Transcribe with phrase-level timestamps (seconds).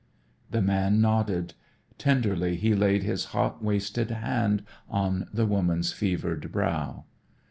[0.49, 1.53] The man nodded.
[1.99, 7.03] Tenderly he laid his hot wasted hand on the woman's fevered brow.